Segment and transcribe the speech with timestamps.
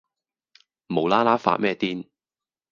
[0.87, 2.07] 無啦啦發咩癲